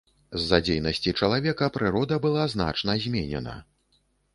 [0.37, 3.61] З-за дзейнасці чалавека прырода была значна зменена.